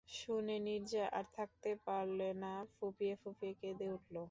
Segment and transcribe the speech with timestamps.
[0.09, 4.15] শুনে নীরজা আর থাকতে পারলে না, ফুঁপিয়ে ফুঁপিয়ে কেঁদে উঠল।